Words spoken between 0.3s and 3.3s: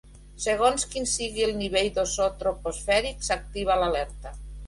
Segons quin sigui el nivell d'ozó troposfèric,